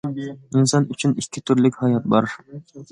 [0.61, 2.37] ئىنسان ئۈچۈن ئىككى تۈرلۈك ھايات بار.